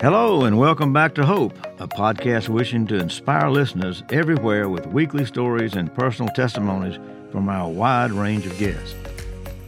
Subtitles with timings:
[0.00, 5.24] Hello, and welcome back to Hope, a podcast wishing to inspire listeners everywhere with weekly
[5.24, 6.98] stories and personal testimonies
[7.30, 8.96] from our wide range of guests.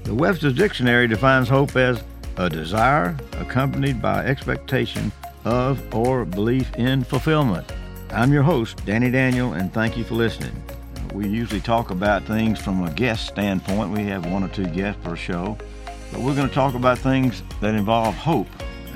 [0.02, 2.02] The Webster's Dictionary defines hope as
[2.36, 5.12] a desire accompanied by expectation
[5.44, 7.72] of or belief in fulfillment.
[8.10, 10.60] I'm your host, Danny Daniel, and thank you for listening.
[11.14, 13.92] We usually talk about things from a guest standpoint.
[13.92, 15.56] We have one or two guests per show,
[16.10, 18.48] but we're going to talk about things that involve hope,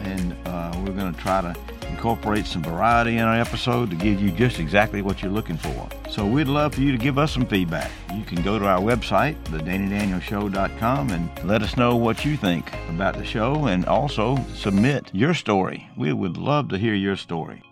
[0.04, 1.54] and uh, we're going to try to
[1.88, 5.88] incorporate some variety in our episode to give you just exactly what you're looking for.
[6.08, 7.90] So we'd love for you to give us some feedback.
[8.14, 13.16] You can go to our website, thedannydanielshow.com, and let us know what you think about
[13.16, 15.88] the show and also submit your story.
[15.96, 17.62] We would love to hear your story.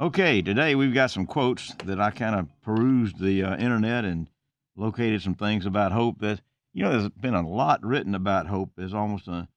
[0.00, 4.28] Okay, today we've got some quotes that I kind of perused the uh, internet and
[4.74, 6.40] located some things about hope that,
[6.72, 8.70] you know, there's been a lot written about hope.
[8.76, 9.48] There's almost a,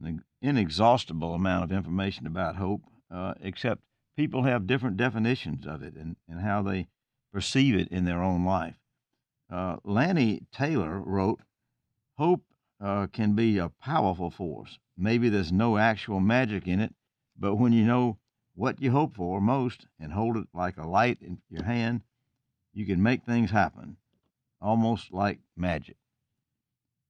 [0.00, 3.82] an inexhaustible amount of information about hope, uh, except
[4.16, 6.88] people have different definitions of it and, and how they
[7.32, 8.76] perceive it in their own life.
[9.50, 11.40] Uh, Laini Taylor wrote,
[12.16, 12.42] Hope
[12.80, 14.78] uh, can be a powerful force.
[14.96, 16.94] Maybe there's no actual magic in it,
[17.38, 18.18] but when you know
[18.54, 22.02] what you hope for most and hold it like a light in your hand,
[22.72, 23.96] you can make things happen,
[24.60, 25.96] almost like magic.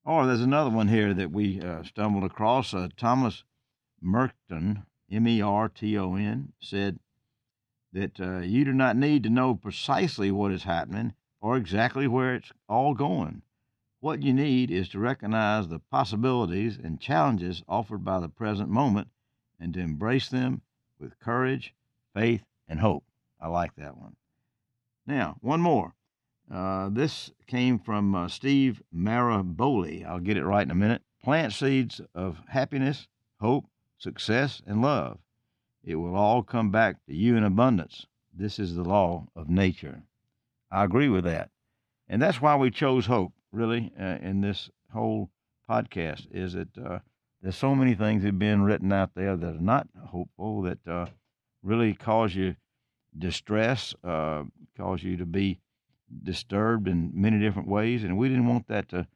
[0.04, 2.74] Or there's another one here that we uh, stumbled across.
[2.74, 3.44] Uh, Thomas
[4.00, 6.98] Merton, M E R T O N, said
[7.92, 12.34] that uh, you do not need to know precisely what is happening or exactly where
[12.34, 13.42] it's all going.
[14.00, 19.08] What you need is to recognize the possibilities and challenges offered by the present moment
[19.60, 20.62] and to embrace them
[20.98, 21.74] with courage,
[22.12, 23.04] faith, and hope.
[23.40, 24.16] I like that one.
[25.06, 25.94] Now, one more.
[26.50, 30.04] Uh, this came from uh, Steve Maraboli.
[30.04, 31.02] I'll get it right in a minute.
[31.22, 33.08] Plant seeds of happiness,
[33.40, 33.66] hope,
[33.98, 35.18] success, and love.
[35.84, 38.06] It will all come back to you in abundance.
[38.34, 40.02] This is the law of nature.
[40.70, 41.50] I agree with that.
[42.08, 45.30] And that's why we chose hope, really, uh, in this whole
[45.68, 46.98] podcast, is that uh,
[47.40, 50.86] there's so many things that have been written out there that are not hopeful, that
[50.86, 51.06] uh,
[51.62, 52.56] really cause you
[53.18, 55.58] distress, cause you to be
[56.22, 58.04] disturbed in many different ways.
[58.04, 59.06] And we didn't want that to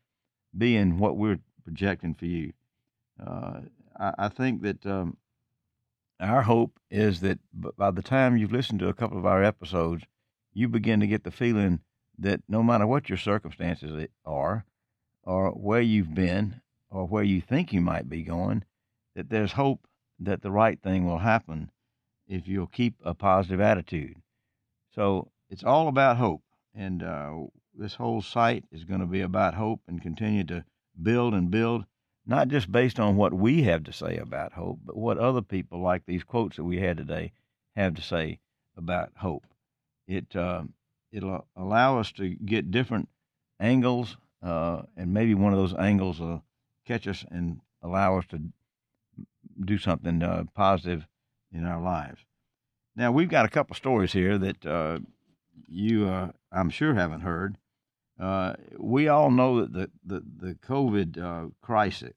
[0.56, 2.52] be in what we're projecting for you.
[3.24, 3.60] Uh,
[3.98, 5.16] I, I, think that um,
[6.20, 10.04] our hope is that by the time you've listened to a couple of our episodes,
[10.52, 11.80] you begin to get the feeling
[12.18, 14.64] that no matter what your circumstances are
[15.22, 18.64] or where you've been or where you think you might be going,
[19.14, 19.86] that there's hope
[20.18, 21.70] that the right thing will happen
[22.26, 24.16] if you'll keep a positive attitude.
[24.94, 26.42] So it's all about hope.
[26.76, 27.32] And uh,
[27.74, 30.64] this whole site is going to be about hope and continue to
[31.02, 31.86] build and build,
[32.26, 35.80] not just based on what we have to say about hope, but what other people,
[35.80, 37.32] like these quotes that we had today,
[37.74, 38.40] have to say
[38.76, 39.46] about hope.
[40.06, 40.64] It uh,
[41.12, 43.08] it'll allow us to get different
[43.58, 46.42] angles, uh, and maybe one of those angles will
[46.86, 48.40] catch us and allow us to
[49.64, 51.06] do something uh, positive
[51.52, 52.20] in our lives.
[52.94, 54.98] Now we've got a couple stories here that uh,
[55.68, 57.58] you, uh, I'm sure, haven't heard.
[58.18, 62.14] Uh, we all know that the the, the COVID uh, crisis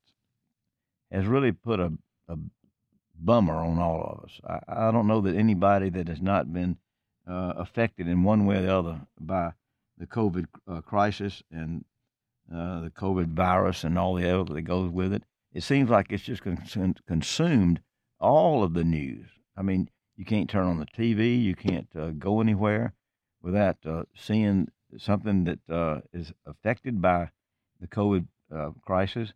[1.11, 1.91] has really put a,
[2.27, 2.37] a
[3.15, 4.39] bummer on all of us.
[4.47, 6.77] I, I, don't know that anybody that has not been
[7.27, 9.51] uh, affected in one way or the other by
[9.97, 11.83] the COVID uh, crisis and
[12.47, 15.23] the COVID virus and all the other that goes with it.
[15.53, 17.81] It seems like it's just consumed
[18.19, 19.27] all of the news.
[19.57, 22.93] I mean, you can't turn on the TV, you can't uh, go anywhere
[23.41, 27.29] without uh, seeing something that uh, is affected by
[27.79, 29.33] the COVID uh, crisis.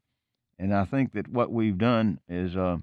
[0.59, 2.77] And I think that what we've done is uh,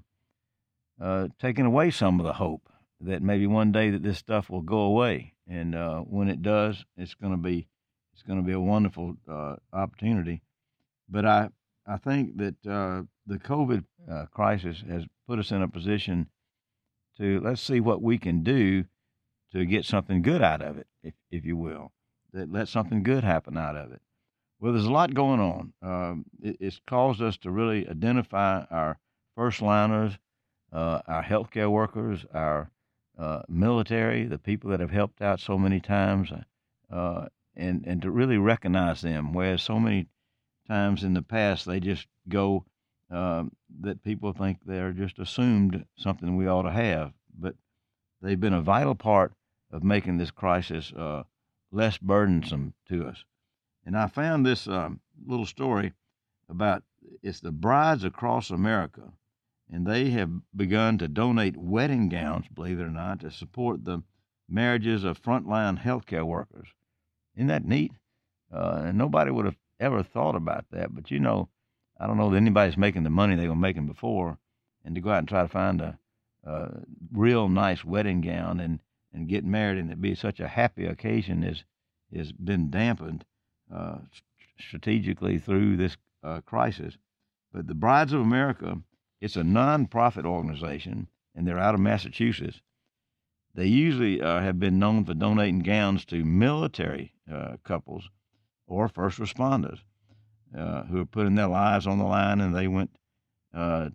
[1.39, 4.79] taken away some of the hope that maybe one day that this stuff will go
[4.79, 5.33] away.
[5.47, 5.75] And
[6.09, 7.67] when it does, it's going to be
[8.13, 10.41] it's going to be a wonderful uh, opportunity.
[11.09, 11.49] But I
[11.87, 16.27] I think that uh, the COVID uh, crisis has put us in a position
[17.17, 18.85] to let's see what we can do
[19.51, 21.91] to get something good out of it, if if you will,
[22.33, 24.01] that let something good happen out of it.
[24.59, 25.73] Well, there's a lot going on.
[25.81, 28.99] Um, it, it's caused us to really identify our
[29.35, 30.13] first liners,
[30.71, 32.69] uh, our healthcare workers, our
[33.17, 36.31] uh, military, the people that have helped out so many times,
[36.91, 37.25] uh,
[37.55, 39.33] and and to really recognize them.
[39.33, 40.07] Whereas so many
[40.67, 42.65] times in the past they just go
[43.09, 43.51] um,
[43.81, 47.55] that people think they're just assumed something we ought to have, but
[48.21, 49.33] they've been a vital part
[49.71, 51.23] of making this crisis uh,
[51.71, 53.23] less burdensome to us.
[53.85, 55.93] And I found this um, little story
[56.49, 56.83] about
[57.23, 59.13] it's the brides across America,
[59.71, 64.03] and they have begun to donate wedding gowns, believe it or not, to support the
[64.47, 66.67] marriages of frontline healthcare workers.
[67.35, 67.93] Isn't that neat?
[68.53, 70.93] Uh, and nobody would have ever thought about that.
[70.93, 71.49] But you know,
[71.99, 74.37] I don't know that anybody's making the money they were making before,
[74.83, 75.97] and to go out and try to find a,
[76.43, 76.81] a
[77.11, 78.79] real nice wedding gown and
[79.13, 81.63] and get married and it be such a happy occasion is
[82.15, 83.23] has been dampened
[83.73, 83.97] uh,
[84.59, 86.97] strategically through this uh, crisis.
[87.53, 88.81] But the Brides of America
[89.21, 92.59] it's a nonprofit organization, and they're out of Massachusetts.
[93.53, 98.09] They usually uh, have been known for donating gowns to military uh, couples
[98.65, 99.79] or first responders
[100.57, 102.97] uh, who are putting their lives on the line, and they went
[103.53, 103.89] uh,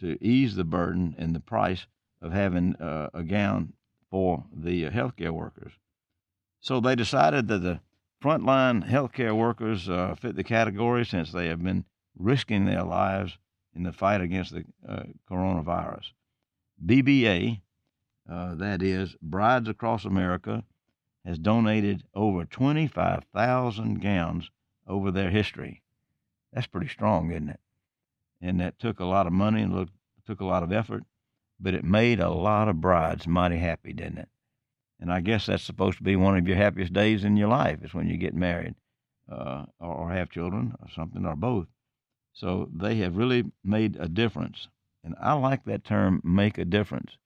[0.00, 1.86] to ease the burden and the price
[2.20, 3.72] of having a gown
[4.10, 5.72] for the uh, healthcare workers.
[6.60, 7.80] So they decided that the
[8.22, 9.86] frontline healthcare workers
[10.20, 11.84] fit the category since they have been
[12.18, 13.38] risking their lives
[13.74, 16.12] in the fight against the uh, coronavirus.
[16.84, 17.60] BBA,
[18.30, 20.64] uh, that is, Brides Across America,
[21.24, 24.50] has donated over 25,000 gowns
[24.86, 25.82] over their history.
[26.52, 27.60] That's pretty strong, isn't it?
[28.40, 29.88] And that took a lot of money and
[30.26, 31.04] took a lot of effort,
[31.60, 34.28] but it made a lot of brides mighty happy, didn't it?
[34.98, 37.82] And I guess that's supposed to be one of your happiest days in your life
[37.82, 38.74] is when you get married
[39.30, 41.68] uh, or, or have children or something or both.
[42.32, 44.68] So they have really made a difference.
[45.02, 47.16] And I like that term, make a difference.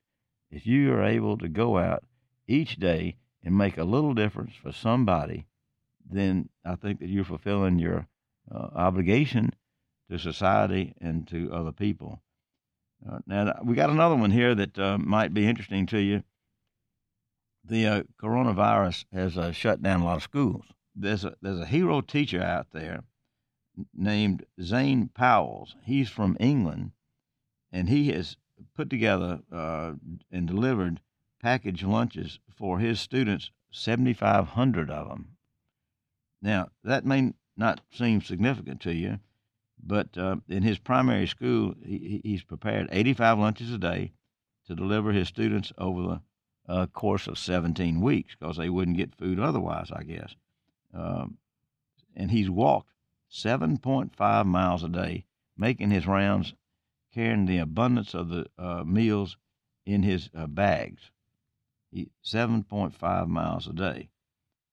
[0.51, 2.05] If you are able to go out
[2.47, 5.47] each day and make a little difference for somebody,
[6.09, 8.07] then I think that you're fulfilling your
[8.51, 9.55] uh, obligation
[10.11, 12.23] to society and to other people.
[13.09, 16.23] Uh, now, we got another one here that uh, might be interesting to you.
[17.65, 20.65] The uh, coronavirus has uh, shut down a lot of schools.
[20.95, 23.05] There's a, there's a hero teacher out there
[23.93, 25.77] named Zane Powles.
[25.85, 26.93] He's from England,
[27.73, 28.37] and he has
[28.75, 29.93] put together uh,
[30.31, 31.01] and delivered
[31.41, 35.37] package lunches for his students, 7,500 of them.
[36.41, 39.19] Now, that may not seem significant to you,
[39.87, 44.13] but uh, in his primary school, he, he's prepared 85 lunches a day
[44.67, 49.15] to deliver his students over the uh, course of 17 weeks because they wouldn't get
[49.15, 50.35] food otherwise, I guess.
[50.95, 51.37] Um,
[52.17, 52.91] and he's walked
[53.31, 55.27] 7.5 miles a day,
[55.57, 56.55] making his rounds,
[57.13, 59.37] carrying the abundance of the uh, meals
[59.85, 61.11] in his uh, bags.
[62.25, 64.09] 7.5 miles a day.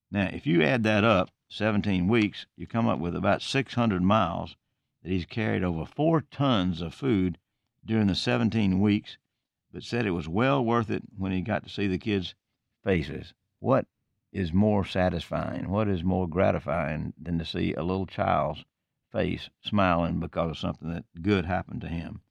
[0.09, 4.55] Now, if you add that up, 17 weeks, you come up with about 600 miles
[5.03, 7.37] that he's carried over four tons of food
[7.83, 9.17] during the 17 weeks,
[9.71, 12.35] but said it was well worth it when he got to see the kids'
[12.83, 13.33] faces.
[13.59, 13.87] What
[14.31, 15.69] is more satisfying?
[15.69, 18.63] What is more gratifying than to see a little child's
[19.11, 22.21] face smiling because of something that good happened to him?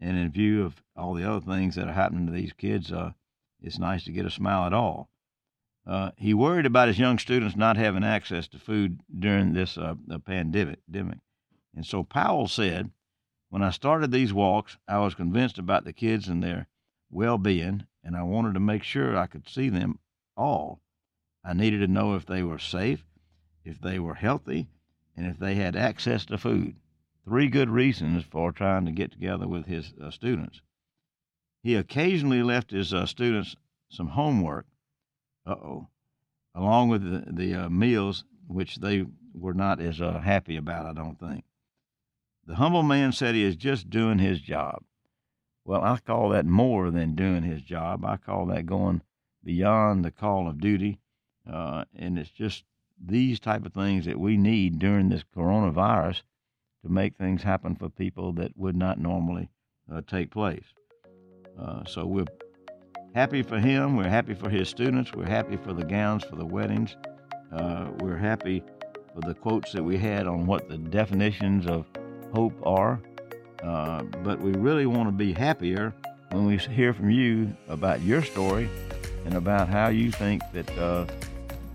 [0.00, 3.12] And in view of all the other things that are happening to these kids, uh,
[3.60, 5.08] it's nice to get a smile at all.
[5.86, 9.94] Uh, he worried about his young students not having access to food during this uh,
[10.24, 10.78] pandemic.
[11.76, 12.90] And so Powell said,
[13.48, 16.68] When I started these walks, I was convinced about the kids and their
[17.10, 19.98] well being, and I wanted to make sure I could see them
[20.36, 20.80] all.
[21.44, 23.04] I needed to know if they were safe,
[23.64, 24.68] if they were healthy,
[25.16, 26.76] and if they had access to food.
[27.24, 30.60] Three good reasons for trying to get together with his uh, students.
[31.62, 33.56] He occasionally left his uh, students
[33.88, 34.66] some homework,
[35.46, 35.88] uh oh,
[36.54, 40.92] along with the, the uh, meals, which they were not as uh, happy about, I
[40.92, 41.44] don't think.
[42.46, 44.82] The humble man said he is just doing his job.
[45.64, 48.04] Well, I call that more than doing his job.
[48.04, 49.02] I call that going
[49.42, 51.00] beyond the call of duty
[51.50, 52.64] uh, and it's just
[53.04, 56.22] these type of things that we need during this coronavirus
[56.82, 59.48] to make things happen for people that would not normally
[59.92, 60.64] uh, take place.
[61.58, 62.24] Uh, so we're
[63.14, 63.96] happy for him.
[63.96, 65.12] We're happy for his students.
[65.12, 66.96] We're happy for the gowns for the weddings.
[67.52, 68.62] Uh, we're happy
[69.14, 71.86] for the quotes that we had on what the definitions of
[72.34, 73.00] hope are.
[73.62, 75.94] Uh, but we really want to be happier
[76.30, 78.68] when we hear from you about your story
[79.24, 81.06] and about how you think that uh,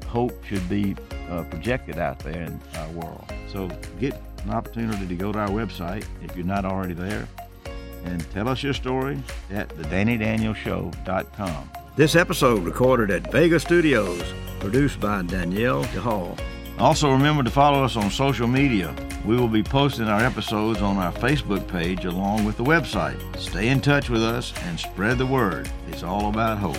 [0.08, 0.96] hope should be
[1.30, 3.26] uh, projected out there in our world.
[3.52, 3.68] So
[4.00, 7.28] get an opportunity to go to our website if you're not already there
[8.06, 11.70] and tell us your story at thedannydanielshow.com.
[11.96, 14.24] This episode recorded at Vega Studios,
[14.60, 16.40] produced by Danielle DeHall.
[16.80, 18.96] Also, remember to follow us on social media.
[19.26, 23.20] We will be posting our episodes on our Facebook page along with the website.
[23.38, 25.70] Stay in touch with us and spread the word.
[25.90, 26.78] It's all about hope.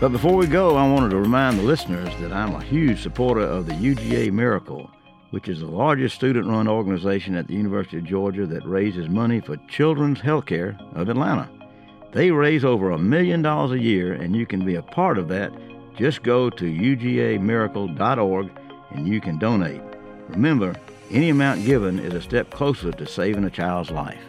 [0.00, 3.42] But before we go, I wanted to remind the listeners that I'm a huge supporter
[3.42, 4.90] of the UGA Miracle,
[5.30, 9.40] which is the largest student run organization at the University of Georgia that raises money
[9.40, 11.48] for Children's Healthcare of Atlanta.
[12.10, 15.28] They raise over a million dollars a year, and you can be a part of
[15.28, 15.52] that.
[15.96, 18.50] Just go to ugamiracle.org
[18.90, 19.82] and you can donate.
[20.28, 20.74] Remember,
[21.10, 24.22] any amount given is a step closer to saving a child's life.